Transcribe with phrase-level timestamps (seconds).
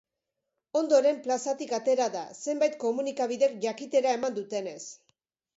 [0.79, 4.79] Ondoren, plazatik atera da, zenbait komunikabidek jakitera eman dutenez.